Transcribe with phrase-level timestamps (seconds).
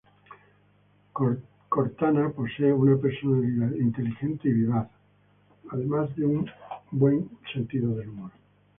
[1.69, 4.89] Cortana posee una personalidad inteligente y vivaz,
[5.69, 6.49] además de un
[6.89, 8.31] buen sentido del humor.